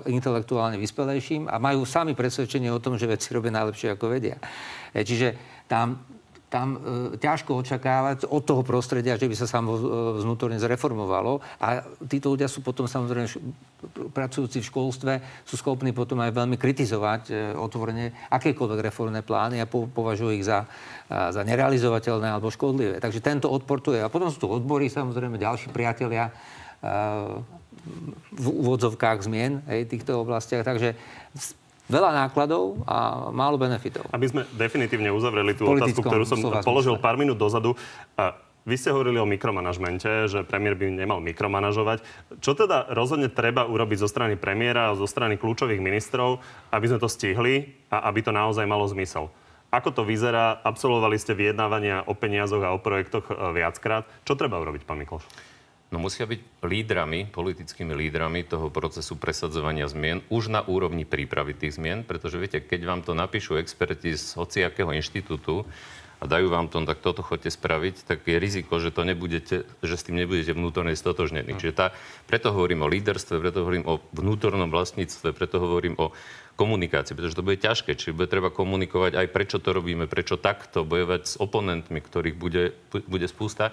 [0.10, 4.38] intelektuálne vyspelejším a majú sami presvedčenie o tom, že veci robia najlepšie, ako vedia.
[4.94, 5.34] E, čiže
[5.66, 6.06] tam
[6.54, 9.82] tam e, ťažko očakávať od toho prostredia, že by sa samo e,
[10.22, 11.42] vnútorne zreformovalo.
[11.58, 13.26] A títo ľudia sú potom samozrejme
[14.14, 15.14] pracujúci v školstve,
[15.50, 20.46] sú schopní potom aj veľmi kritizovať e, otvorene akékoľvek reformné plány a po, považujú ich
[20.46, 20.70] za,
[21.10, 23.02] za nerealizovateľné alebo škodlivé.
[23.02, 24.06] Takže tento odpor tu je.
[24.06, 26.30] A potom sú tu odbory, samozrejme ďalší priatelia
[28.32, 30.68] v úvodzovkách zmien hej, týchto oblastiach.
[30.68, 30.96] Takže
[31.92, 34.08] veľa nákladov a málo benefitov.
[34.12, 37.76] Aby sme definitívne uzavreli tú otázku, ktorú som položil pár minút dozadu.
[38.64, 42.00] Vy ste hovorili o mikromanažmente, že premiér by nemal mikromanažovať.
[42.40, 46.40] Čo teda rozhodne treba urobiť zo strany premiéra a zo strany kľúčových ministrov,
[46.72, 49.28] aby sme to stihli a aby to naozaj malo zmysel?
[49.68, 50.64] Ako to vyzerá?
[50.64, 54.06] Absolvovali ste vyjednávania o peniazoch a o projektoch e, viackrát.
[54.22, 55.26] Čo treba urobiť, pán Mikloš?
[55.94, 61.78] No musia byť lídrami, politickými lídrami toho procesu presadzovania zmien už na úrovni prípravy tých
[61.78, 65.70] zmien, pretože viete, keď vám to napíšu experti z hociakého inštitútu
[66.18, 69.94] a dajú vám to, tak toto chodte spraviť, tak je riziko, že, to nebudete, že
[69.94, 71.54] s tým nebudete vnútorne stotožnení.
[71.54, 71.60] Hm.
[71.62, 71.94] Čiže tá,
[72.26, 76.10] preto hovorím o líderstve, preto hovorím o vnútornom vlastníctve, preto hovorím o
[76.58, 77.94] komunikácii, pretože to bude ťažké.
[77.94, 82.74] Čiže bude treba komunikovať aj prečo to robíme, prečo takto, bojovať s oponentmi, ktorých bude,
[82.90, 83.70] bude spústa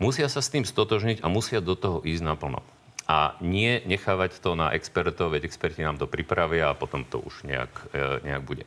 [0.00, 2.64] musia sa s tým stotožniť a musia do toho ísť naplno.
[3.06, 7.44] A nie nechávať to na expertov, veď experti nám to pripravia a potom to už
[7.46, 8.64] nejak, e, nejak bude.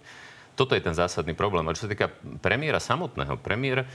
[0.54, 1.66] Toto je ten zásadný problém.
[1.66, 3.90] A čo sa týka premiéra samotného, premiér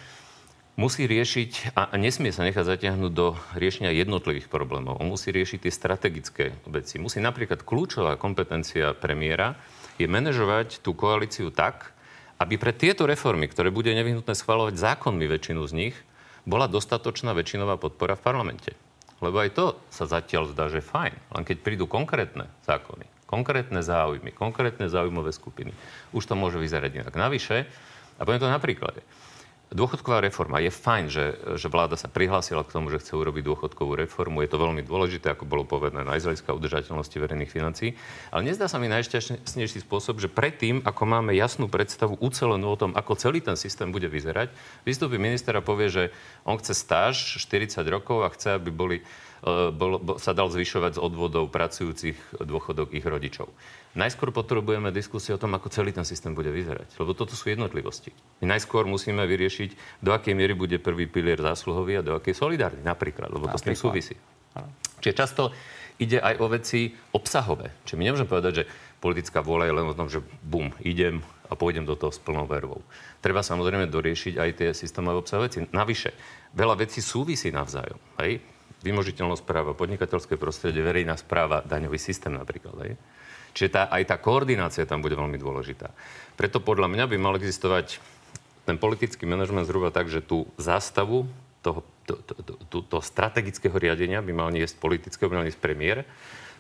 [0.79, 4.99] musí riešiť a nesmie sa nechať zatiahnuť do riešenia jednotlivých problémov.
[4.99, 7.03] On musí riešiť tie strategické veci.
[7.03, 9.59] Musí napríklad kľúčová kompetencia premiéra
[9.99, 11.93] je manažovať tú koalíciu tak,
[12.39, 15.97] aby pre tieto reformy, ktoré bude nevyhnutné schvalovať zákonmi väčšinu z nich,
[16.49, 18.73] bola dostatočná väčšinová podpora v parlamente.
[19.21, 21.37] Lebo aj to sa zatiaľ zdá, že fajn.
[21.37, 25.77] Len keď prídu konkrétne zákony, konkrétne záujmy, konkrétne záujmové skupiny,
[26.17, 27.13] už to môže vyzerať inak.
[27.13, 27.69] Navyše,
[28.17, 29.05] a poviem to na príklade,
[29.69, 30.65] Dôchodková reforma.
[30.65, 31.27] Je fajn, že,
[31.61, 34.41] že vláda sa prihlásila k tomu, že chce urobiť dôchodkovú reformu.
[34.41, 37.93] Je to veľmi dôležité, ako bolo povedané, aj z hľadiska udržateľnosti verejných financií.
[38.33, 42.97] Ale nezdá sa mi najšťastnejší spôsob, že predtým, ako máme jasnú predstavu ucelenú o tom,
[42.97, 44.49] ako celý ten systém bude vyzerať,
[44.89, 46.05] vystúpi minister a povie, že
[46.49, 49.05] on chce stáž 40 rokov a chce, aby boli
[49.45, 53.51] bol, bol, sa dal zvyšovať z odvodov pracujúcich dôchodok ich rodičov.
[53.95, 56.99] Najskôr potrebujeme diskusiu o tom, ako celý ten systém bude vyzerať.
[56.99, 58.11] Lebo toto sú jednotlivosti.
[58.43, 62.83] My najskôr musíme vyriešiť, do akej miery bude prvý pilier zásluhový a do akej solidárny
[62.83, 63.63] napríklad, lebo to napríklad.
[63.63, 64.15] s tým súvisí.
[64.99, 65.55] Čiže často
[65.99, 67.75] ide aj o veci obsahové.
[67.87, 68.65] Čiže my nemôžeme povedať, že
[68.99, 72.47] politická vôľa je len o tom, že bum, idem a pôjdem do toho s plnou
[72.47, 72.83] vervou.
[73.19, 75.67] Treba samozrejme doriešiť aj tie systémové obsahové veci.
[75.71, 76.11] Navyše,
[76.55, 77.99] veľa vecí súvisí navzájom.
[78.23, 78.43] Hej?
[78.83, 82.77] Vymožiteľnosť práva, podnikateľské prostredie, verejná správa, daňový systém napríklad.
[82.79, 82.93] Aj?
[83.57, 85.91] Čiže tá, aj tá koordinácia tam bude veľmi dôležitá.
[86.39, 87.99] Preto podľa mňa by mal existovať
[88.69, 91.27] ten politický manažment zhruba tak, že tú zástavu
[91.65, 95.59] toho, to, to, to, to, to strategického riadenia by mal niesť politického, by mal niesť
[95.59, 96.07] premiér.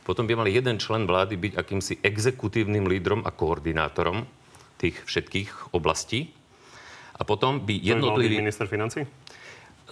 [0.02, 4.24] Potom by mal jeden člen vlády byť akýmsi exekutívnym lídrom a koordinátorom
[4.80, 6.32] tých všetkých oblastí.
[7.18, 8.40] A potom by jednotlivý...
[8.40, 9.04] minister financí?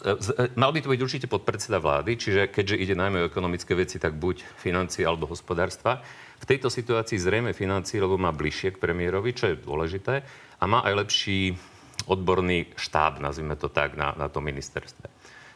[0.04, 3.96] E, mal by to byť určite podpredseda vlády, čiže keďže ide najmä o ekonomické veci,
[3.96, 6.04] tak buď financie alebo hospodárstva.
[6.36, 10.14] V tejto situácii zrejme financie, lebo má bližšie k premiérovi, čo je dôležité,
[10.60, 11.56] a má aj lepší
[12.04, 15.08] odborný štáb, nazvime to tak, na, na tom ministerstve.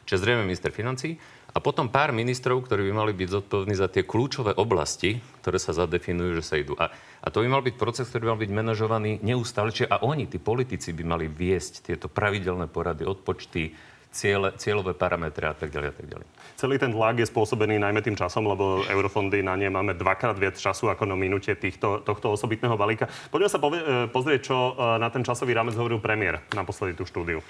[0.08, 1.20] Čiže zrejme minister financí
[1.52, 5.76] a potom pár ministrov, ktorí by mali byť zodpovední za tie kľúčové oblasti, ktoré sa
[5.76, 6.74] zadefinujú, že sa idú.
[6.80, 9.70] A, a to by mal byť proces, ktorý by mal byť manažovaný neustále.
[9.70, 13.70] Čiže a oni, tí politici, by mali viesť tieto pravidelné porady, odpočty,
[14.10, 16.26] ciele, cieľové parametre a tak ďalej a tak ďalej.
[16.58, 20.58] Celý ten tlak je spôsobený najmä tým časom, lebo eurofondy na ne máme dvakrát viac
[20.58, 23.08] času ako na minúte týchto, tohto osobitného balíka.
[23.30, 27.06] Poďme sa povie, e, pozrieť, čo e, na ten časový rámec hovoril premiér naposledy tú
[27.06, 27.40] štúdiu.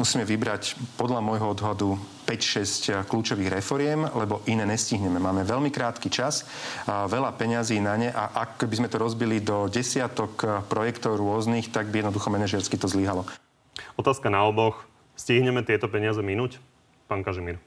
[0.00, 5.20] Musíme vybrať podľa môjho odhadu 5-6 kľúčových reforiem, lebo iné nestihneme.
[5.20, 6.48] Máme veľmi krátky čas,
[6.88, 11.68] a veľa peňazí na ne a ak by sme to rozbili do desiatok projektov rôznych,
[11.68, 13.28] tak by jednoducho manažersky to zlyhalo.
[13.96, 14.86] Otázka na oboch.
[15.14, 16.56] Stihneme tieto peniaze minúť?
[17.10, 17.60] Pán Kažimír.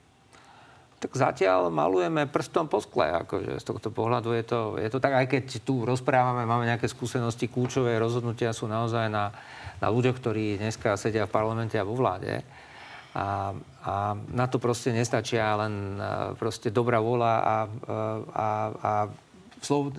[1.04, 3.12] Tak zatiaľ malujeme prstom po skle.
[3.12, 6.88] Akože z tohto pohľadu je to, je to tak, aj keď tu rozprávame, máme nejaké
[6.88, 9.28] skúsenosti, kľúčové rozhodnutia sú naozaj na,
[9.84, 12.40] na ľuďoch, ktorí dneska sedia v parlamente a vo vláde.
[13.14, 13.52] A,
[13.84, 13.94] a
[14.32, 16.00] na to proste nestačia len
[16.40, 17.56] proste dobrá vôľa a, a,
[18.32, 18.48] a,
[18.80, 18.92] a
[19.60, 19.92] slov,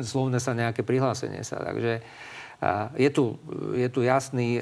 [0.00, 1.60] slovné sa nejaké prihlásenie sa.
[1.60, 2.02] Takže
[2.98, 3.38] je tu,
[3.78, 4.58] je tu jasný,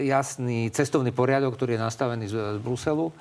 [0.00, 3.12] jasný cestovný poriadok, ktorý je nastavený z, z Bruselu.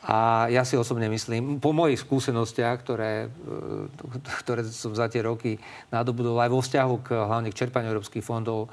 [0.00, 5.60] A ja si osobne myslím, po mojich skúsenostiach, ktoré, e, ktoré som za tie roky
[5.92, 8.72] nadobudol aj vo vzťahu k hlavne k čerpaniu európskych fondov,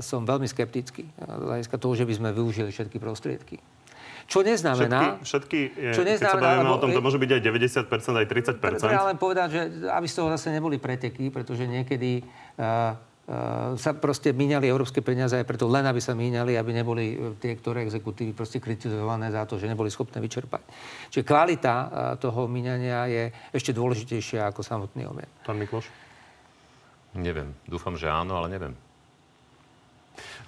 [0.00, 3.60] som veľmi skeptický z hľadiska toho, že by sme využili všetky prostriedky.
[4.24, 5.20] Čo neznamená...
[5.20, 7.40] Všetky, všetky čo neznamená, keď sa bavíme o tom, to môže byť aj
[7.84, 8.80] 90%, aj 30%.
[8.80, 9.60] Treba len povedať, že
[9.92, 12.24] aby z toho zase neboli preteky, pretože niekedy
[12.56, 12.96] uh,
[13.78, 17.56] sa proste míňali európske peniaze aj preto len, aby sa míňali, aby neboli eh, tie,
[17.56, 20.62] ktoré exekutívy proste kritizované za to, že neboli schopné vyčerpať.
[21.12, 21.88] Čiže kvalita eh,
[22.20, 25.30] toho míňania je ešte dôležitejšia ako samotný objem.
[25.44, 25.86] Pán Mikloš?
[27.12, 27.52] Neviem.
[27.68, 28.72] Dúfam, že áno, ale neviem.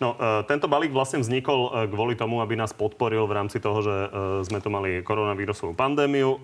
[0.03, 3.79] No, e, tento balík vlastne vznikol e, kvôli tomu, aby nás podporil v rámci toho,
[3.81, 4.09] že e,
[4.45, 6.41] sme tu mali koronavírusovú pandémiu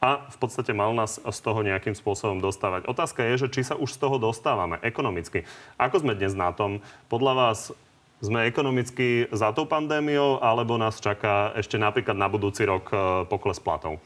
[0.00, 2.88] a v podstate mal nás z toho nejakým spôsobom dostávať.
[2.88, 5.44] Otázka je, že či sa už z toho dostávame ekonomicky.
[5.76, 6.80] Ako sme dnes na tom?
[7.12, 7.76] Podľa vás
[8.24, 12.96] sme ekonomicky za tou pandémiou, alebo nás čaká ešte napríklad na budúci rok e,
[13.28, 14.00] pokles platov?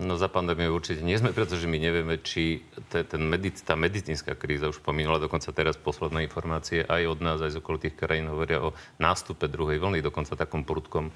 [0.00, 4.72] No za pandémiu určite nie sme, pretože my nevieme, či ten medic, tá medicínska kríza
[4.72, 8.72] už pomínala, dokonca teraz posledné informácie aj od nás, aj z okolitých krajín hovoria o
[8.96, 11.12] nástupe druhej vlny, dokonca takom prudkom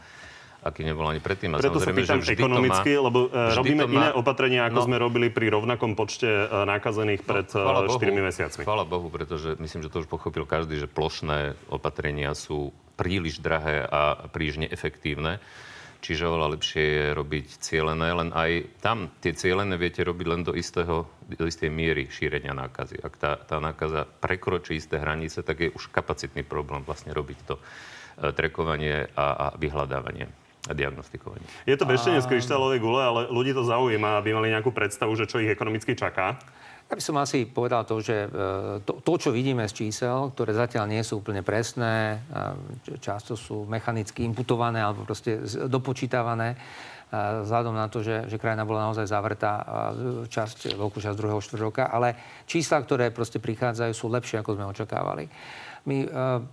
[0.67, 1.55] aký nebol ani predtým.
[1.55, 4.87] A Preto sa pýtam že ekonomicky, má, lebo uh, robíme má, iné opatrenia, ako no,
[4.91, 8.63] sme robili pri rovnakom počte uh, nakazených no, pred uh, 4 Bohu, mesiacmi.
[8.67, 13.87] Chvála Bohu, pretože myslím, že to už pochopil každý, že plošné opatrenia sú príliš drahé
[13.87, 15.39] a príliš neefektívne.
[15.97, 20.53] Čiže oveľa lepšie je robiť cieľené, len aj tam tie cieľené viete robiť len do,
[20.55, 23.01] istého, do istej miery šírenia nákazy.
[23.01, 27.57] Ak tá, tá nákaza prekročí isté hranice, tak je už kapacitný problém vlastne robiť to
[28.39, 31.47] trekovanie a, a vyhľadávanie a diagnostikovanie.
[31.65, 35.31] Je to beštenie z kryštálovej gule, ale ľudí to zaujíma, aby mali nejakú predstavu, že
[35.31, 36.39] čo ich ekonomicky čaká.
[36.87, 38.29] Ja by som asi povedal to, že e,
[38.87, 42.23] to, to, čo vidíme z čísel, ktoré zatiaľ nie sú úplne presné,
[43.03, 46.55] často sú mechanicky imputované alebo proste dopočítavané,
[47.11, 49.63] vzhľadom na to, že, že krajina bola naozaj zavretá
[50.27, 54.67] časť, veľkú časť druhého štvrť roka, ale čísla, ktoré proste prichádzajú, sú lepšie, ako sme
[54.67, 55.31] očakávali.
[55.87, 56.09] My, e,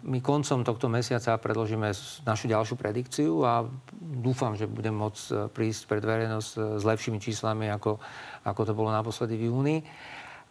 [0.05, 1.89] my koncom tohto mesiaca predložíme
[2.21, 3.65] našu ďalšiu predikciu a
[3.97, 7.97] dúfam, že budem môcť e, prísť pred verejnosť e, s lepšími číslami, ako,
[8.45, 9.77] ako to bolo naposledy v júni.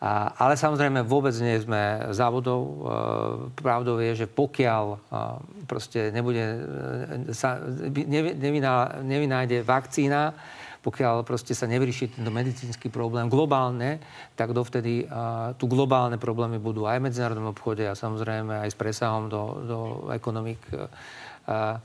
[0.02, 2.60] A, ale samozrejme vôbec nie sme závodov.
[2.66, 2.74] E,
[3.54, 4.96] pravdou je, že pokiaľ e,
[5.70, 6.42] proste nebude,
[7.30, 7.62] sa,
[8.34, 10.34] nevyná, nevynájde vakcína,
[10.82, 14.02] pokiaľ proste sa nevyrieši tento medicínsky problém globálne,
[14.34, 18.76] tak dovtedy uh, tu globálne problémy budú aj v medzinárodnom obchode a samozrejme aj s
[18.76, 19.78] presahom do, do
[20.10, 20.58] ekonomik.
[20.74, 21.78] Uh,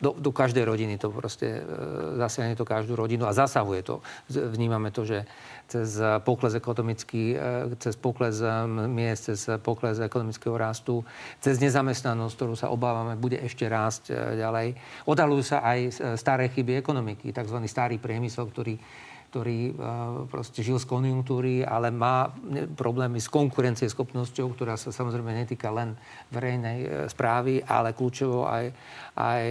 [0.00, 4.00] do, do každej rodiny to proste uh, zasiahne to každú rodinu a zasahuje to.
[4.32, 5.28] Vnímame to, že
[5.70, 7.38] cez pokles ekonomický,
[7.78, 8.42] cez pokles
[8.90, 11.06] miest, cez pokles ekonomického rastu,
[11.38, 14.74] cez nezamestnanosť, ktorú sa obávame, bude ešte rásť ďalej.
[15.06, 17.54] Odhalujú sa aj staré chyby ekonomiky, tzv.
[17.70, 18.82] starý priemysel, ktorý
[19.30, 19.78] ktorý
[20.26, 22.34] proste žil z konjunktúry, ale má
[22.74, 25.94] problémy s konkurencieschopnosťou, ktorá sa samozrejme netýka len
[26.34, 28.74] verejnej správy, ale kľúčovo aj,
[29.14, 29.42] aj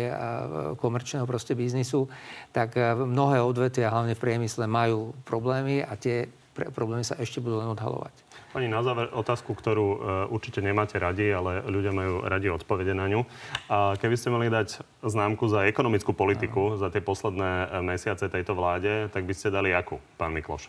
[0.75, 2.11] komerčného proste biznisu,
[2.51, 6.27] tak mnohé odvetvia, hlavne v priemysle, majú problémy a tie
[6.75, 8.28] problémy sa ešte budú len odhalovať.
[8.59, 9.99] Pani, na záver otázku, ktorú uh,
[10.35, 13.23] určite nemáte radi, ale ľudia majú radi odpovede na ňu.
[13.71, 18.59] A keby ste mali dať známku za ekonomickú politiku za tie posledné e, mesiace tejto
[18.59, 20.67] vláde, tak by ste dali akú, pán Mikloš?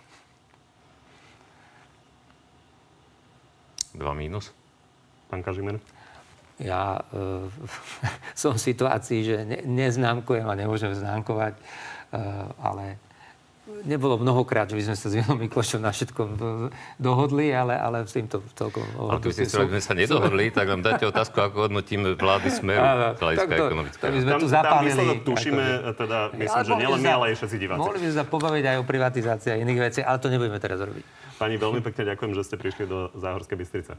[3.98, 4.54] Dva mínus.
[5.26, 5.82] Pán Kažimir?
[6.62, 7.50] Ja uh,
[8.38, 13.02] som v situácii, že ne, neznámkujem a nemôžem známkovať, uh, ale
[13.84, 16.20] nebolo mnohokrát, že by sme sa s Vilom Miklošom na všetko
[16.96, 18.82] dohodli, ale, ale s týmto celkom...
[18.96, 22.84] Ale keby ste chceli, sme sa nedohodli, tak nám dáte otázku, ako hodnotíme vlády Smeru
[23.16, 24.10] z hľadiska ekonomického.
[24.40, 24.96] tu zapálili.
[24.96, 25.64] Tam tušíme,
[25.96, 27.80] teda myslím, že nielen my, ale aj všetci diváci.
[27.80, 30.78] Mohli by sme sa pobaviť aj o privatizácii a iných veciach, ale to nebudeme teraz
[30.80, 31.04] robiť.
[31.36, 33.92] Pani, veľmi pekne ďakujem, že ste prišli do Záhorskej Bystrice.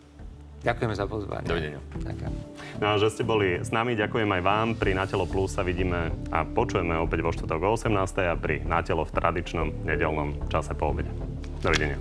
[0.61, 1.47] Ďakujeme za pozvanie.
[1.49, 1.81] Dovidenia.
[1.97, 2.33] Ďakujem.
[2.77, 4.67] No a že ste boli s nami, ďakujem aj vám.
[4.77, 7.97] Pri Natelo Plus sa vidíme a počujeme opäť vo štvrtok o 18.
[8.29, 11.09] a pri Natelo v tradičnom nedelnom čase po obede.
[11.65, 11.97] Dovidenia.